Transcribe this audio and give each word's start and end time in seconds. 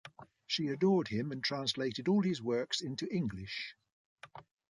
She 0.47 0.65
adored 0.69 1.09
him 1.09 1.31
and 1.31 1.43
translated 1.43 2.07
all 2.07 2.23
his 2.23 2.41
works 2.41 2.81
into 2.81 3.07
English. 3.15 3.75